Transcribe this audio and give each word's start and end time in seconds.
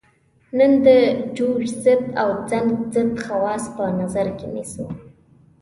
نن 0.57 0.71
د 0.85 0.87
جوش 1.35 1.63
ضد 1.83 2.03
او 2.21 2.29
زنګ 2.49 2.69
ضد 2.93 3.11
خواص 3.23 3.63
په 3.75 3.83
نظر 4.01 4.27
کې 4.37 4.47
نیسو. 4.53 4.85